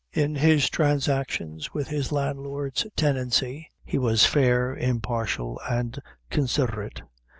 In 0.13 0.33
his 0.37 0.67
transactions 0.67 1.75
with 1.75 1.89
his 1.89 2.11
landlord's 2.11 2.87
tenancy, 2.95 3.69
he 3.85 3.99
was 3.99 4.25
fair, 4.25 4.75
impartial, 4.75 5.61
and 5.69 5.99
considerate. 6.31 7.03